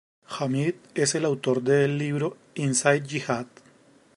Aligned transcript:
Hamid 0.25 0.73
es 0.95 1.13
el 1.13 1.25
autor 1.25 1.61
del 1.61 1.99
libro 1.99 2.35
"Inside 2.55 3.01
Jihad". 3.07 3.45